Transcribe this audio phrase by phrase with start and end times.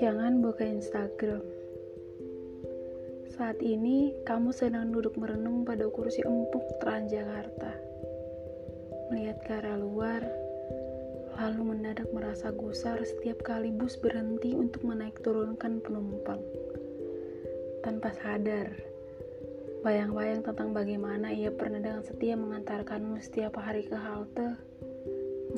[0.00, 1.44] Jangan buka Instagram.
[3.36, 7.76] Saat ini kamu sedang duduk merenung pada kursi empuk Transjakarta.
[9.12, 10.24] Melihat ke arah luar,
[11.36, 16.40] lalu mendadak merasa gusar setiap kali bus berhenti untuk menaik turunkan penumpang.
[17.84, 18.72] Tanpa sadar,
[19.84, 24.56] bayang-bayang tentang bagaimana ia pernah dengan setia mengantarkanmu setiap hari ke halte,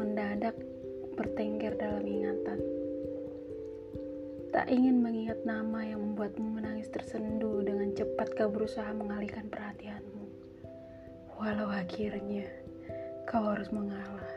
[0.03, 0.59] mendadak
[1.15, 2.59] bertengger dalam ingatan.
[4.51, 10.27] Tak ingin mengingat nama yang membuatmu menangis tersendu dengan cepat kau berusaha mengalihkan perhatianmu.
[11.39, 12.51] Walau akhirnya
[13.31, 14.29] kau harus mengalah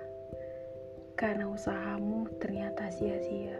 [1.17, 3.59] karena usahamu ternyata sia-sia.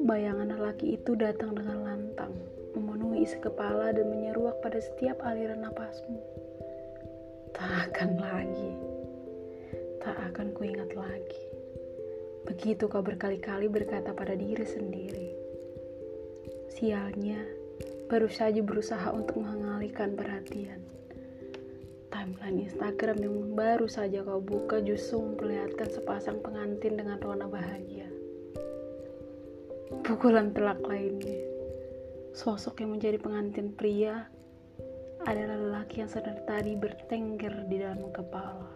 [0.00, 2.32] Bayangan lelaki itu datang dengan lantang,
[2.72, 6.16] memenuhi isi kepala dan menyeruak pada setiap aliran napasmu.
[7.52, 8.72] Tak akan lagi,
[10.30, 11.44] akan kuingat lagi.
[12.46, 15.28] Begitu kau berkali-kali berkata pada diri sendiri.
[16.72, 17.42] Sialnya,
[18.08, 20.80] baru saja berusaha untuk mengalihkan perhatian.
[22.10, 28.08] Timeline Instagram yang baru saja kau buka justru memperlihatkan sepasang pengantin dengan rona bahagia.
[30.02, 31.38] Pukulan telak lainnya.
[32.34, 34.26] Sosok yang menjadi pengantin pria
[35.26, 38.70] adalah lelaki yang sedang tadi bertengger di dalam kepala.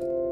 [0.00, 0.27] thank you